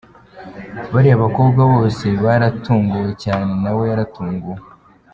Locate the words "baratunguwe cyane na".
2.23-3.71